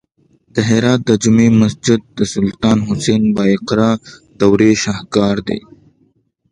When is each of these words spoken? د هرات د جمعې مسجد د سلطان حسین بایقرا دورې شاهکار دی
د 0.53 0.55
هرات 0.69 0.99
د 1.05 1.11
جمعې 1.23 1.49
مسجد 1.61 1.99
د 2.17 2.19
سلطان 2.33 2.77
حسین 2.87 3.21
بایقرا 3.37 3.91
دورې 4.39 4.71
شاهکار 4.83 5.35
دی 5.47 5.59